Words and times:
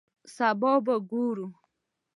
سبا 0.35 0.73
به 0.85 0.95
ګورو 1.09 1.47